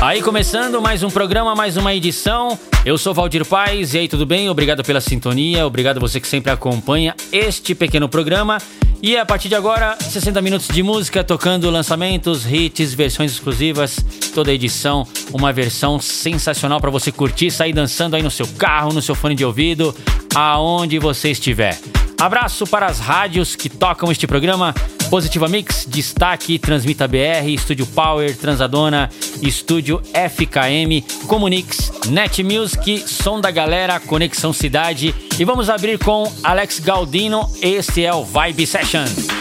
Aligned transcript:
Aí 0.00 0.22
começando 0.22 0.80
mais 0.80 1.02
um 1.02 1.10
programa, 1.10 1.56
mais 1.56 1.76
uma 1.76 1.92
edição. 1.92 2.56
Eu 2.84 2.96
sou 2.96 3.12
Valdir 3.12 3.44
Paz 3.44 3.94
e 3.94 3.98
aí 3.98 4.08
tudo 4.08 4.24
bem? 4.24 4.48
Obrigado 4.48 4.84
pela 4.84 5.00
sintonia, 5.00 5.66
obrigado 5.66 5.98
você 5.98 6.20
que 6.20 6.28
sempre 6.28 6.52
acompanha 6.52 7.16
este 7.32 7.74
pequeno 7.74 8.08
programa. 8.08 8.58
E 9.02 9.16
a 9.16 9.26
partir 9.26 9.48
de 9.48 9.56
agora, 9.56 9.96
60 10.00 10.40
minutos 10.40 10.68
de 10.68 10.84
música 10.84 11.24
tocando 11.24 11.68
lançamentos, 11.68 12.46
hits, 12.46 12.94
versões 12.94 13.32
exclusivas, 13.32 13.98
toda 14.32 14.52
edição, 14.52 15.04
uma 15.32 15.52
versão 15.52 15.98
sensacional 15.98 16.80
para 16.80 16.90
você 16.90 17.10
curtir, 17.10 17.50
sair 17.50 17.72
dançando 17.72 18.14
aí 18.14 18.22
no 18.22 18.30
seu 18.30 18.46
carro, 18.56 18.92
no 18.92 19.02
seu 19.02 19.16
fone 19.16 19.34
de 19.34 19.44
ouvido, 19.44 19.92
aonde 20.32 20.96
você 21.00 21.32
estiver. 21.32 21.76
Abraço 22.20 22.68
para 22.68 22.86
as 22.86 23.00
rádios 23.00 23.56
que 23.56 23.68
tocam 23.68 24.12
este 24.12 24.28
programa. 24.28 24.72
Positiva 25.08 25.48
Mix, 25.48 25.86
Destaque, 25.88 26.58
Transmita 26.58 27.08
BR, 27.08 27.48
Estúdio 27.48 27.86
Power, 27.86 28.36
Transadona, 28.36 29.08
Estúdio 29.40 30.02
FKM, 30.12 31.02
Comunix, 31.26 31.90
Net 32.08 32.42
Music, 32.42 33.04
Som 33.06 33.40
da 33.40 33.50
Galera, 33.50 33.98
Conexão 34.00 34.52
Cidade. 34.52 35.14
E 35.38 35.44
vamos 35.44 35.70
abrir 35.70 35.98
com 35.98 36.30
Alex 36.44 36.80
Galdino. 36.80 37.48
Este 37.62 38.04
é 38.04 38.12
o 38.12 38.24
Vibe 38.24 38.66
Session. 38.66 39.37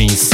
Mensagens 0.00 0.29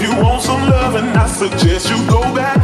If 0.00 0.04
you 0.08 0.22
want 0.22 0.42
some 0.44 0.60
loving, 0.70 1.06
I 1.06 1.26
suggest 1.26 1.90
you 1.90 1.96
go 2.08 2.20
back. 2.32 2.57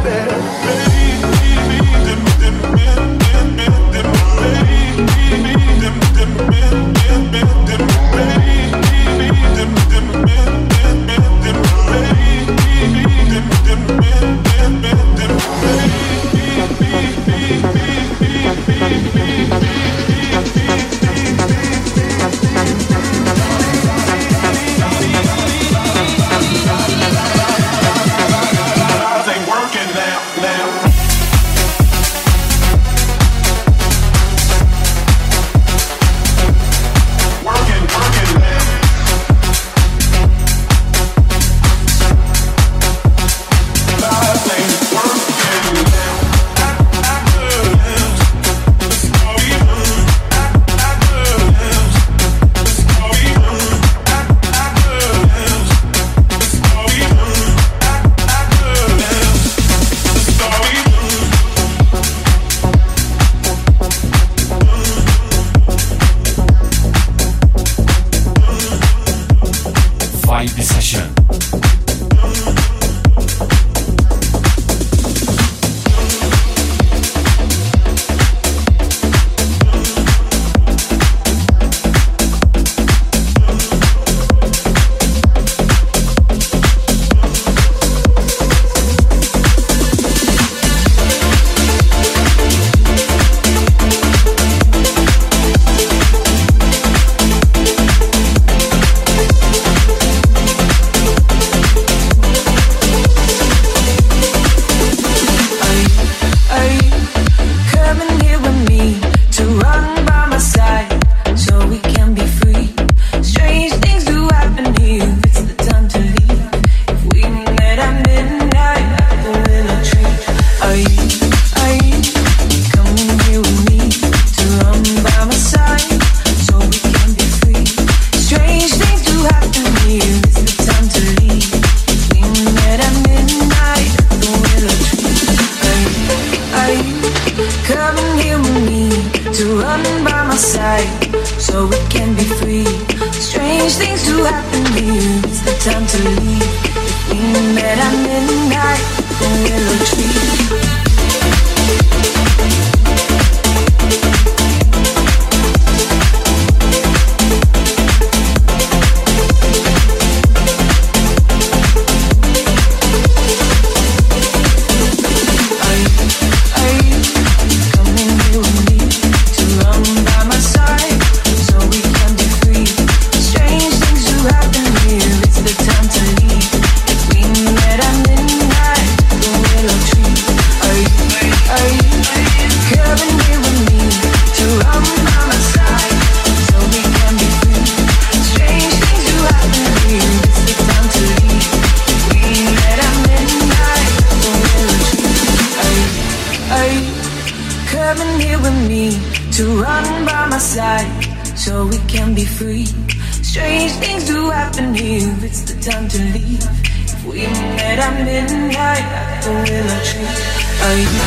will 209.43 209.69
I 209.69 209.79
treat? 209.83 210.17
Are 210.65 210.77
you, 210.79 211.01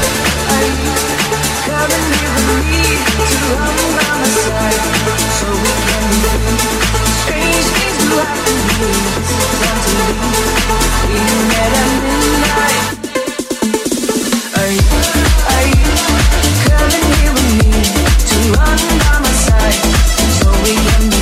are 0.53 0.69
you 0.69 0.93
coming 1.65 2.07
here 2.13 2.41
with 2.49 2.65
me 2.69 2.85
to 3.17 3.39
run 3.57 3.77
by 3.97 4.11
my 4.21 4.29
side? 4.29 4.83
So 5.39 5.49
we 5.49 5.73
can 5.89 6.05
be 6.15 6.29
strange 7.25 7.69
things 7.77 8.03
We 8.09 8.17
happen 8.21 8.59
here. 8.77 9.03
It's 9.19 9.55
time 9.61 9.81
to 9.85 9.93
leave. 9.99 10.21
We 11.09 11.21
met 11.49 11.73
at 11.81 11.89
midnight. 12.05 12.83
Are 14.59 14.71
you, 14.77 14.85
are 15.53 15.67
you 15.73 15.89
coming 16.69 17.07
here 17.17 17.33
with 17.33 17.53
me 17.59 17.73
to 18.29 18.37
run 18.57 18.79
by 19.01 19.17
my 19.25 19.33
side? 19.47 19.81
So 20.39 20.49
we 20.65 20.75
can 20.77 21.18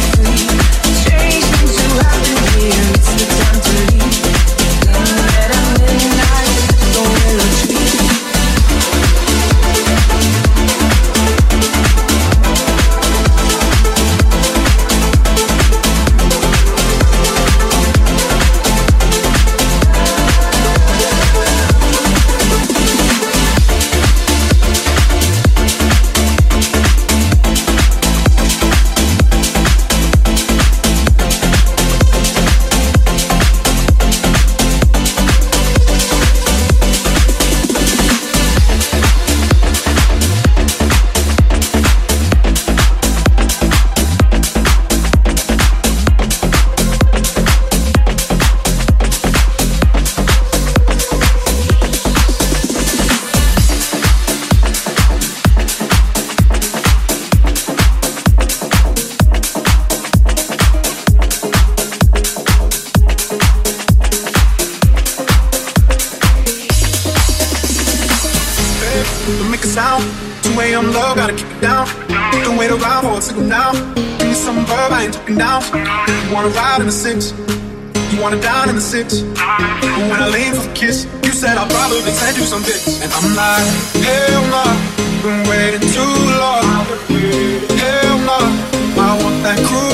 When 78.86 80.22
I 80.22 80.28
lean 80.30 80.54
for 80.54 80.70
a 80.70 80.72
kiss, 80.72 81.08
you 81.24 81.32
said 81.32 81.58
I'll 81.58 81.68
probably 81.68 82.12
send 82.12 82.36
you 82.36 82.44
some 82.44 82.62
bitch. 82.62 83.02
And 83.02 83.12
I'm 83.12 83.34
like, 83.34 83.66
hell 83.98 84.42
no, 84.42 84.62
nah, 84.62 85.22
been 85.22 85.48
waiting 85.50 85.80
too 85.90 86.14
long. 86.38 86.62
Hell 87.82 88.18
no, 88.18 88.38
nah, 88.38 89.02
I 89.02 89.22
want 89.24 89.42
that 89.42 89.58
crew. 89.66 89.85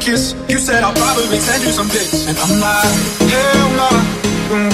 kiss. 0.00 0.34
You 0.48 0.58
said 0.58 0.82
I'll 0.82 0.94
probably 0.94 1.38
send 1.38 1.62
you 1.64 1.72
some 1.72 1.88
pics, 1.88 2.26
and 2.26 2.36
I'm 2.38 2.60
like, 2.60 3.30
hell 3.30 3.70
nah. 3.76 4.71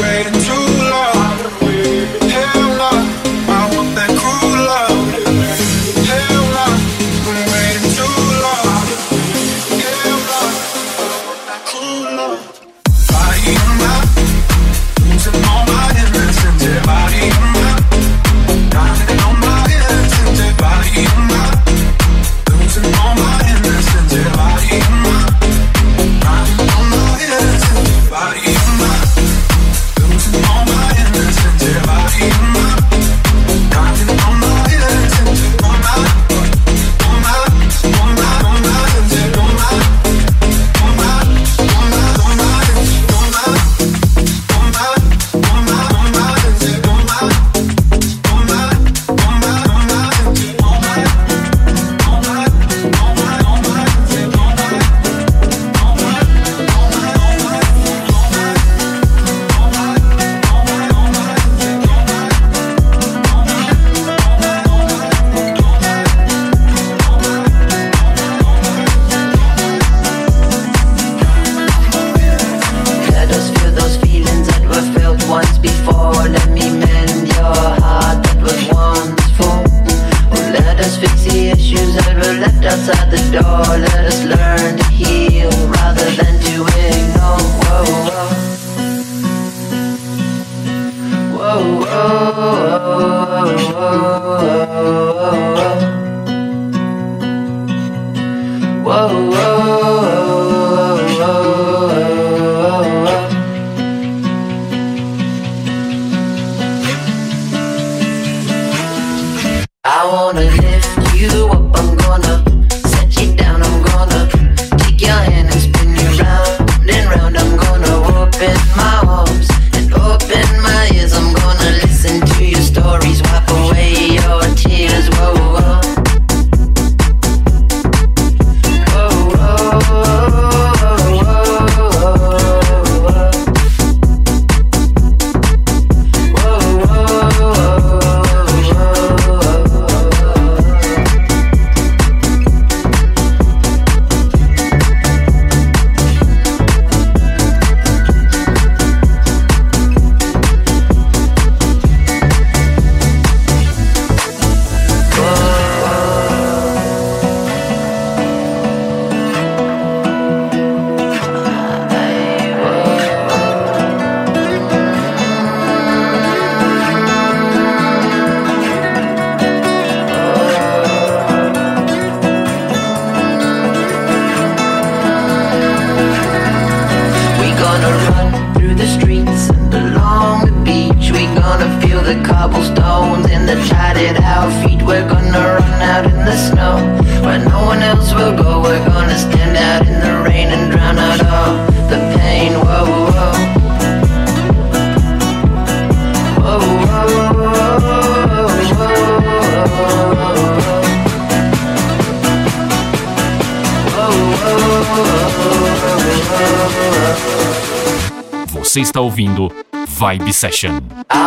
Vibe 209.98 210.32
Session. 210.32 211.17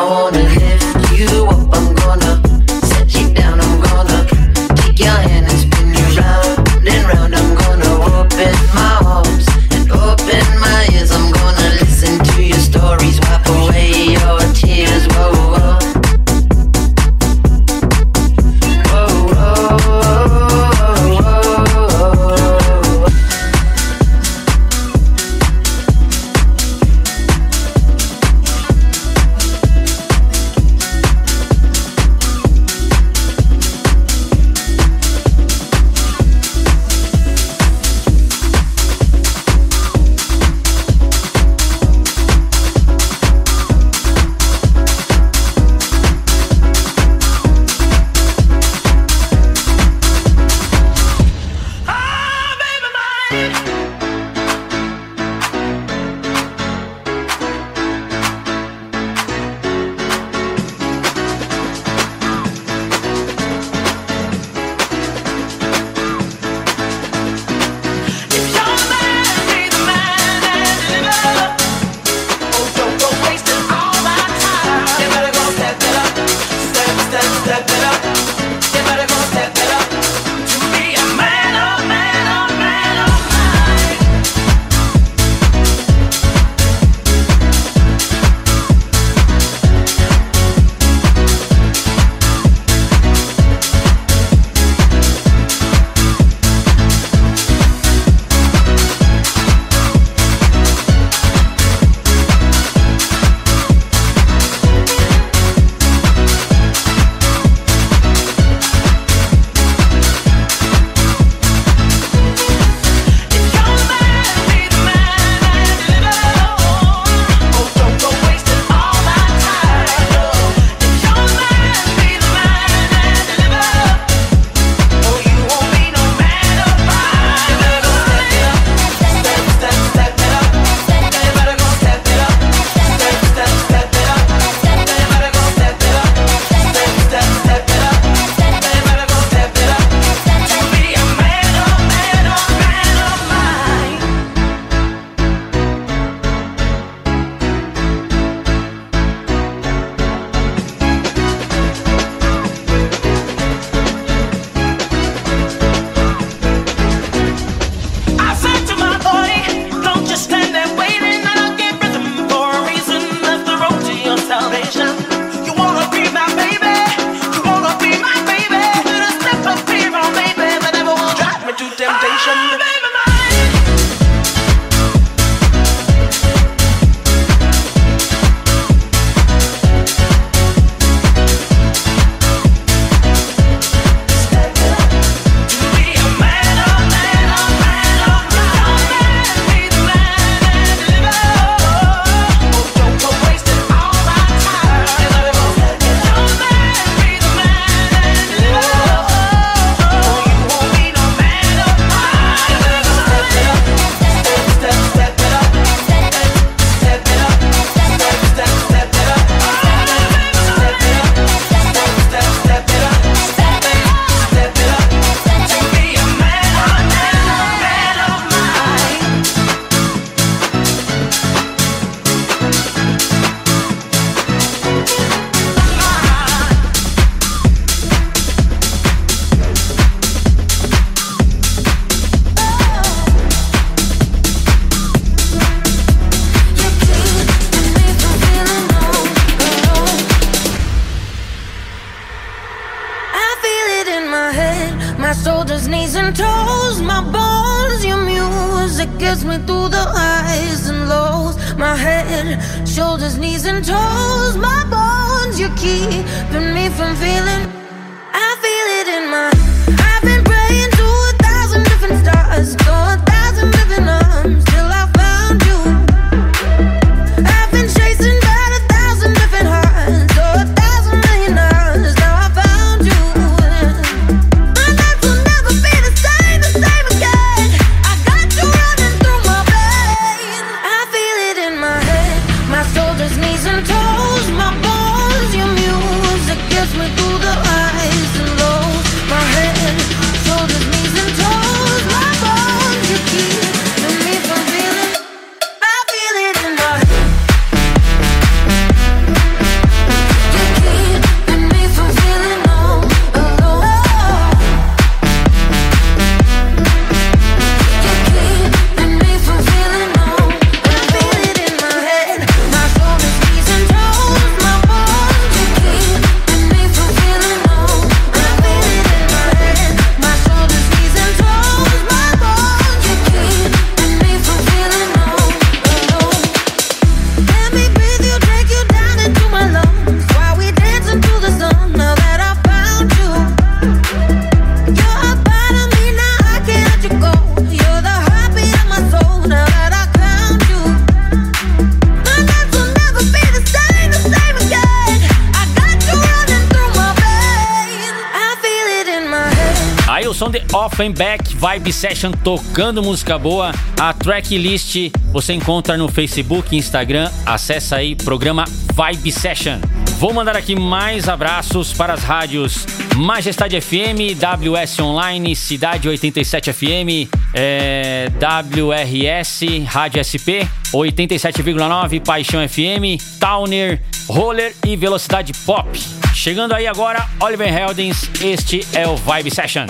Vibe 351.42 351.74
Session 351.74 352.12
tocando 352.12 352.84
música 352.84 353.18
boa. 353.18 353.52
A 353.80 353.92
tracklist 353.94 354.92
você 355.12 355.34
encontra 355.34 355.76
no 355.76 355.88
Facebook, 355.88 356.56
Instagram. 356.56 357.10
Acesse 357.26 357.74
aí 357.74 357.96
programa 357.96 358.46
Vibe 358.76 359.12
Session. 359.12 359.60
Vou 359.98 360.14
mandar 360.14 360.38
aqui 360.38 360.56
mais 360.56 361.10
abraços 361.10 361.74
para 361.74 361.94
as 361.94 362.04
rádios 362.04 362.68
Majestade 362.96 363.60
FM, 363.60 364.14
WS 364.20 364.80
Online, 364.82 365.36
Cidade 365.36 365.90
87 365.90 366.54
FM, 366.54 367.10
é, 367.34 368.06
WRS, 368.20 369.66
Rádio 369.66 370.06
SP, 370.06 370.46
87,9, 370.72 372.06
Paixão 372.06 372.48
FM, 372.48 373.02
Towner, 373.20 373.82
Roller 374.08 374.56
e 374.64 374.76
Velocidade 374.76 375.34
Pop. 375.44 375.68
Chegando 376.14 376.54
aí 376.54 376.68
agora, 376.68 377.04
Oliver 377.20 377.52
Heldens, 377.52 378.08
este 378.22 378.64
é 378.76 378.88
o 378.88 378.96
Vibe 378.96 379.32
Session. 379.32 379.66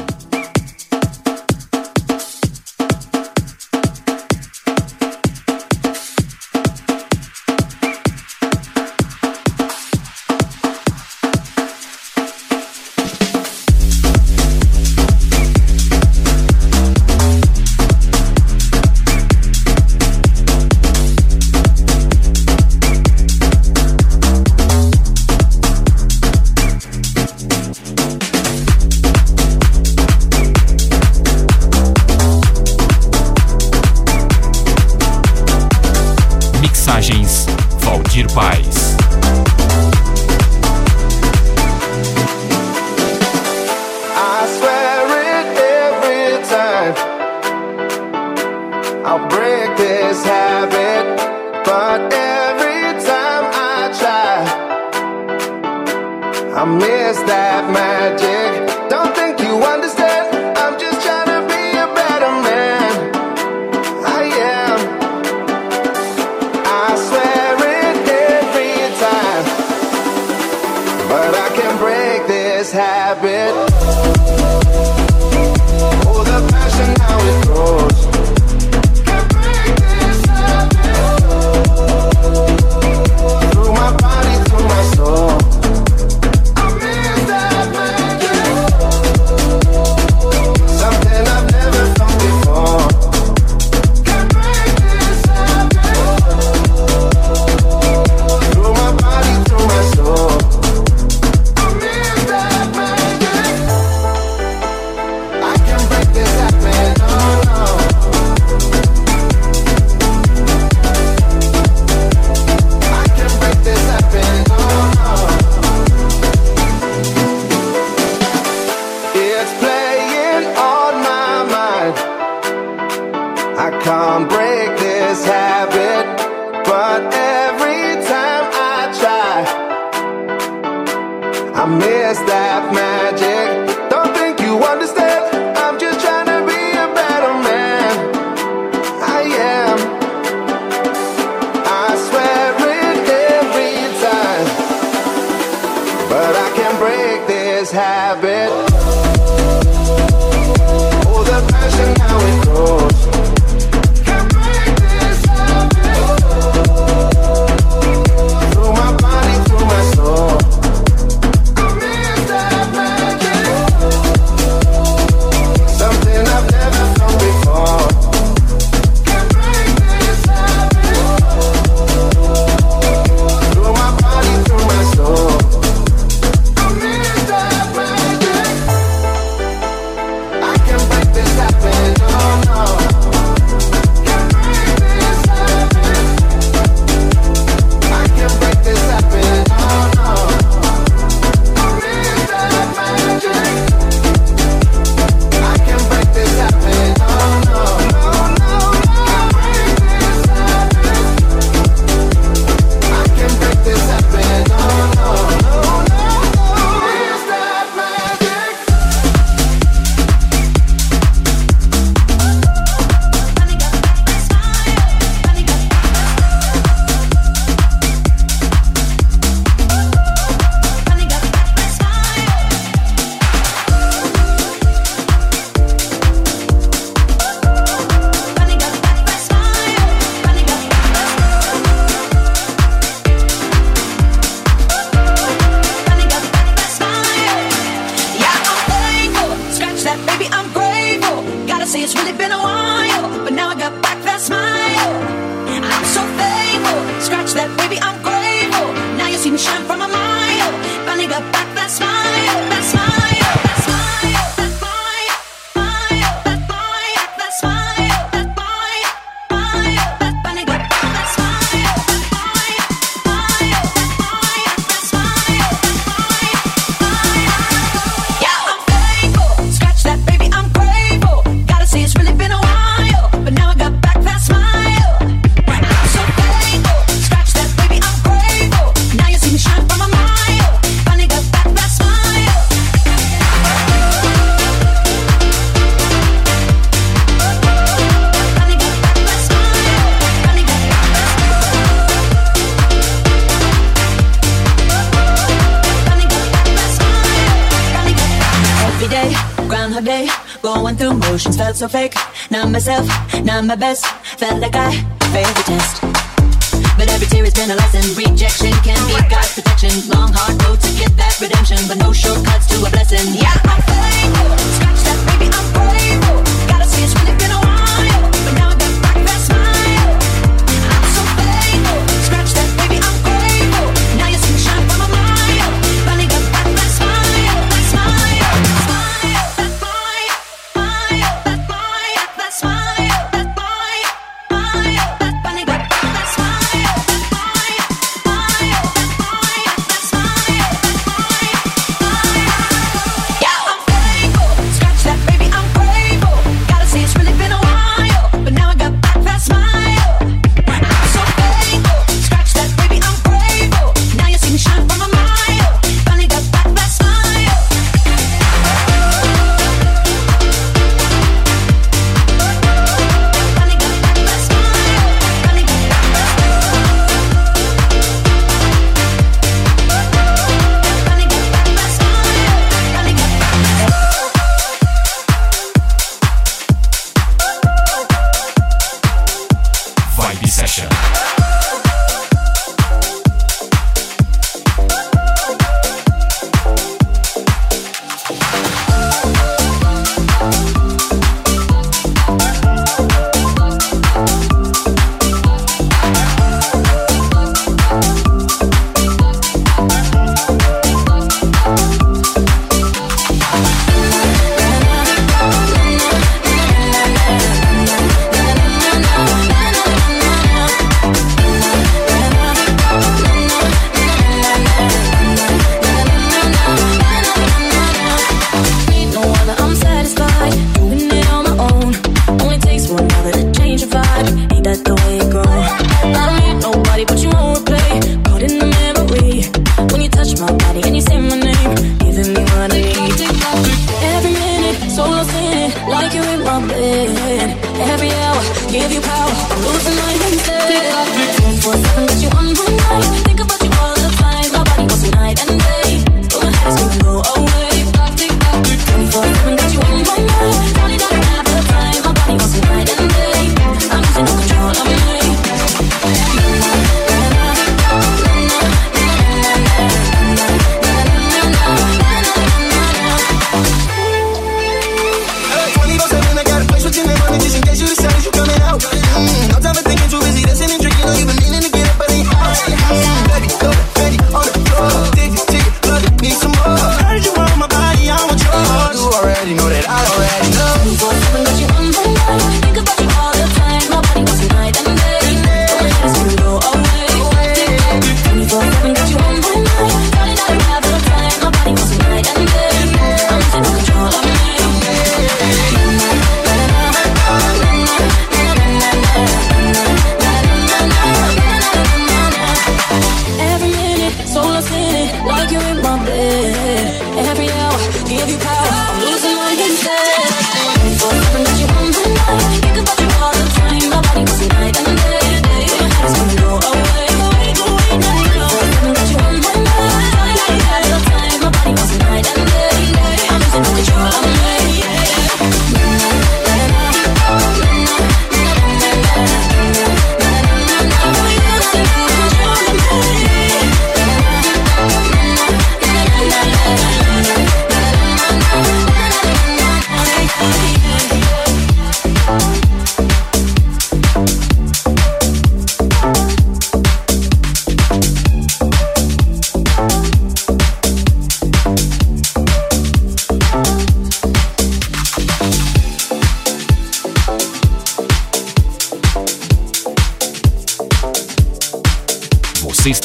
my 303.52 303.56
best. 303.58 303.91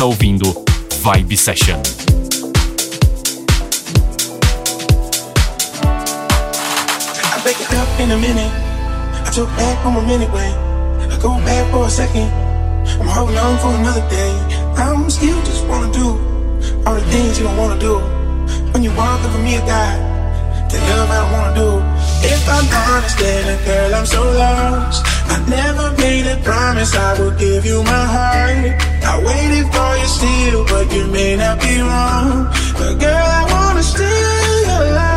ouvindo 0.06 0.64
Vibe 1.02 1.36
Session. 1.36 1.82
I'm 14.78 15.10
still 15.10 15.42
just 15.42 15.66
wanna 15.66 15.92
do 15.92 16.08
all 16.86 16.94
the 16.94 17.00
things 17.10 17.38
you 17.38 17.44
don't 17.44 17.56
wanna 17.56 17.78
do. 17.78 17.98
When 18.72 18.82
you 18.82 18.92
walk 18.94 19.24
over 19.24 19.38
me, 19.38 19.56
a 19.56 19.60
guy 19.60 20.16
the 20.68 20.78
love 20.78 21.10
I 21.10 21.32
wanna 21.32 21.54
do. 21.54 21.70
If 22.26 22.48
I'm 22.48 22.66
honest, 22.90 23.18
then 23.18 23.64
girl, 23.64 23.94
I'm 23.94 24.06
so 24.06 24.22
lost. 24.22 25.04
I 25.28 25.44
never 25.48 25.92
made 25.96 26.26
a 26.26 26.36
promise 26.42 26.94
I 26.94 27.20
would 27.20 27.38
give 27.38 27.64
you 27.64 27.82
my 27.82 28.04
heart. 28.14 28.95
I 29.08 29.14
waited 29.28 29.66
for 29.74 29.90
you 30.00 30.08
still, 30.18 30.64
but 30.64 30.92
you 30.94 31.06
may 31.08 31.36
not 31.36 31.60
be 31.60 31.78
wrong. 31.80 32.48
But 32.78 32.94
girl, 32.98 33.28
I 33.40 33.42
wanna 33.52 33.82
steal 33.82 34.60
your 34.70 34.84
life. 34.94 35.15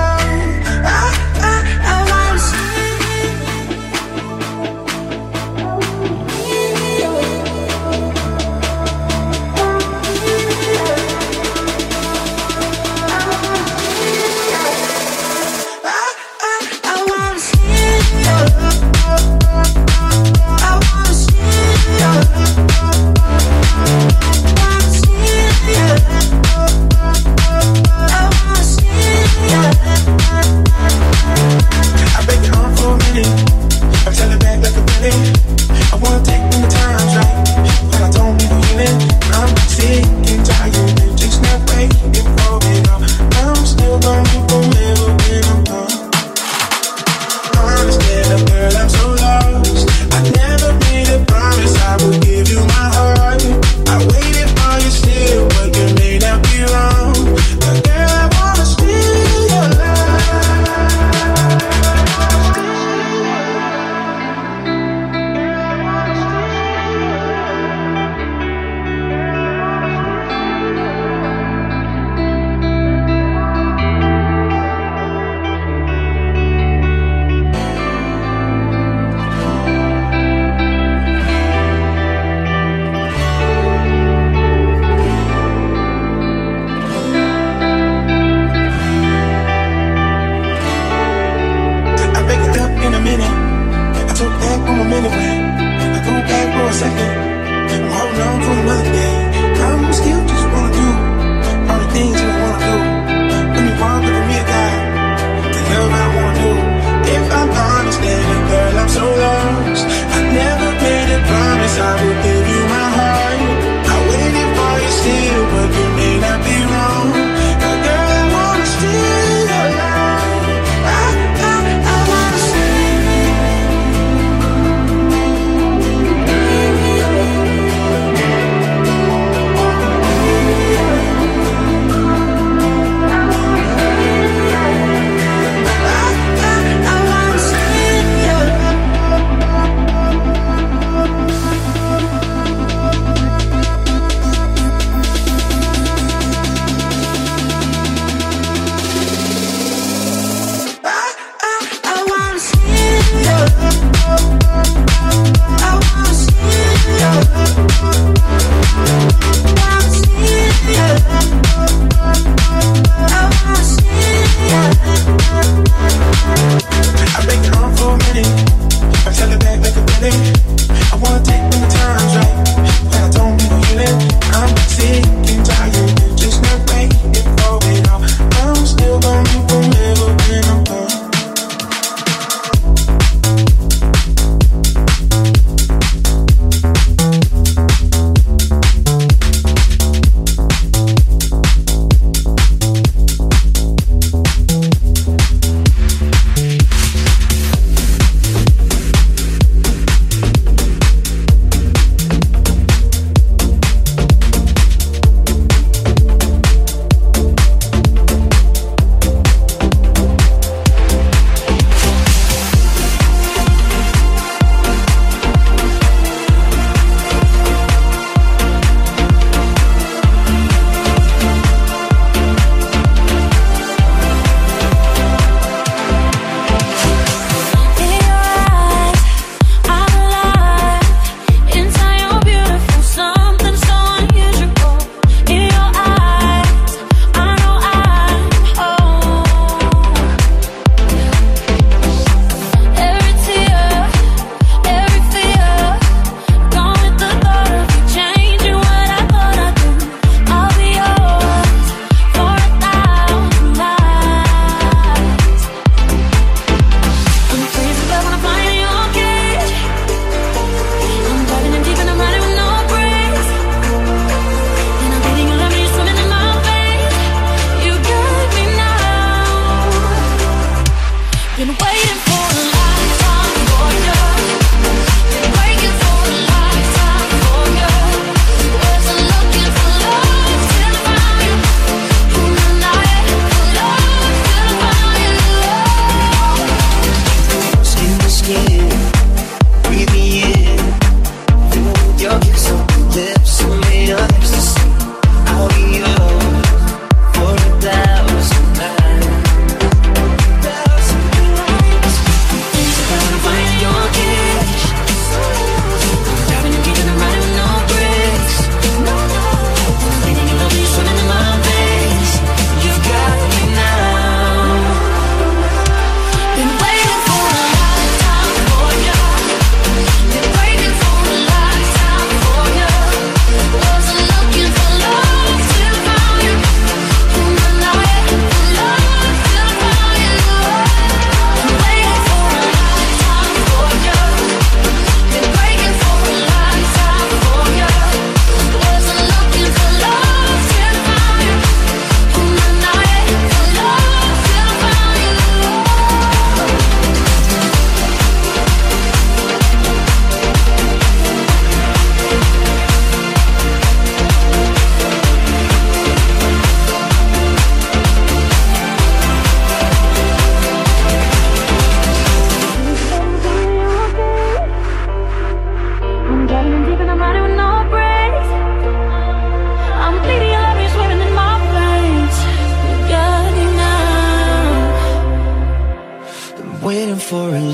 For 377.09 377.33
a 377.33 377.48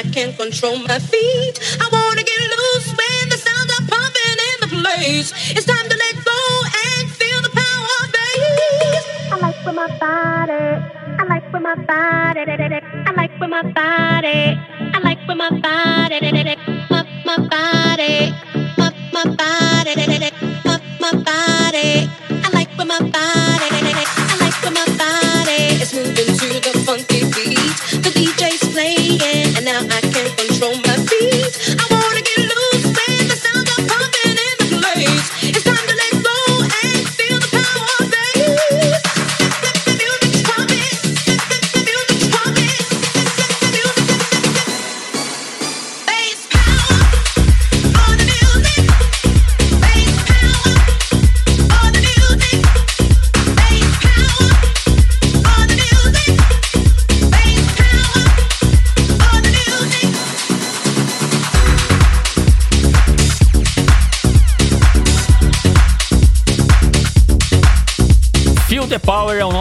I 0.00 0.02
can't 0.04 0.34
control 0.34 0.78
my 0.78 0.98
feet. 0.98 1.60
I 1.78 1.86
wanna 1.92 2.22
get 2.22 2.40
loose 2.56 2.88
when 2.96 3.28
the 3.28 3.36
sounds 3.36 3.70
are 3.76 3.86
pumping 3.86 4.38
in 4.48 4.56
the 4.64 4.68
place. 4.80 5.28
It's 5.52 5.66
time 5.66 5.86
to 5.90 5.96
let 6.04 6.24
go 6.24 6.40
and 6.88 7.10
feel 7.10 7.42
the 7.42 7.50
power 7.50 7.88
of. 8.00 8.08
I 9.30 9.36
like 9.42 9.66
when 9.66 9.76
my 9.76 9.88
body. 10.00 10.64
I 11.20 11.24
like 11.28 11.52
when 11.52 11.64
my 11.64 11.74
body. 11.74 12.80
I 13.08 13.12
like 13.14 13.32
when 13.40 13.50
my 13.50 13.62
body. 13.62 14.58
I 14.96 15.00
like 15.04 15.20
when 15.28 15.36
my 15.36 15.50
body. 15.50 16.56
My 16.88 17.04
my 17.26 17.36
body. 17.52 18.32
My 18.78 18.90
my 19.12 19.24
body. 19.36 20.32
My 20.64 20.80
my 20.98 21.12
body. 21.12 22.10
I 22.30 22.50
like 22.54 22.70
when 22.78 22.88
my 22.88 23.00
body. 23.00 24.19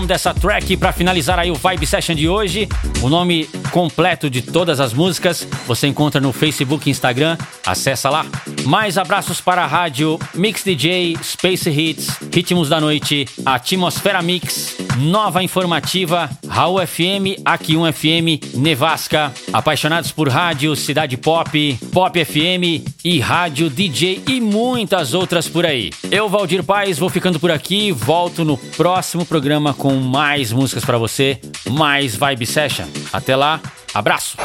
Dessa 0.09 0.33
track 0.33 0.75
para 0.75 0.91
finalizar 0.91 1.37
aí 1.37 1.51
o 1.51 1.53
Vibe 1.53 1.85
Session 1.85 2.15
de 2.15 2.27
hoje. 2.27 2.67
O 3.01 3.09
nome 3.09 3.47
completo 3.71 4.27
de 4.27 4.41
todas 4.41 4.79
as 4.79 4.91
músicas 4.91 5.47
você 5.67 5.85
encontra 5.85 6.19
no 6.19 6.33
Facebook 6.33 6.89
e 6.89 6.91
Instagram. 6.91 7.37
Acessa 7.65 8.09
lá. 8.09 8.25
Mais 8.65 8.97
abraços 8.97 9.41
para 9.41 9.63
a 9.63 9.67
rádio 9.67 10.19
Mix 10.33 10.63
DJ, 10.63 11.17
Space 11.21 11.69
Hits, 11.69 12.17
Ritmos 12.33 12.69
da 12.69 12.79
Noite, 12.79 13.27
Atmosfera 13.45 14.21
Mix, 14.21 14.75
Nova 14.97 15.41
Informativa, 15.41 16.29
Raul 16.47 16.85
FM, 16.85 17.41
Aqui 17.45 17.75
1 17.77 17.93
FM, 17.93 18.55
Nevasca, 18.55 19.33
Apaixonados 19.51 20.11
por 20.11 20.27
Rádio, 20.27 20.75
Cidade 20.75 21.17
Pop, 21.17 21.79
Pop 21.91 22.25
FM 22.25 22.85
e 23.03 23.19
Rádio 23.19 23.69
DJ 23.69 24.23
e 24.27 24.41
muitas 24.41 25.13
outras 25.13 25.47
por 25.47 25.65
aí. 25.65 25.91
Eu, 26.11 26.29
Valdir 26.29 26.63
Paz, 26.63 26.97
vou 26.99 27.09
ficando 27.09 27.39
por 27.39 27.51
aqui. 27.51 27.91
Volto 27.91 28.43
no 28.43 28.57
próximo 28.57 29.25
programa 29.25 29.73
com 29.73 29.95
mais 29.95 30.51
músicas 30.51 30.85
para 30.85 30.97
você, 30.97 31.39
mais 31.69 32.15
Vibe 32.15 32.45
Session. 32.45 32.85
Até 33.11 33.35
lá, 33.35 33.59
abraço! 33.93 34.37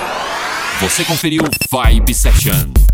Você 0.81 1.05
conferiu 1.05 1.43
Vibe 1.71 2.15
Session. 2.15 2.94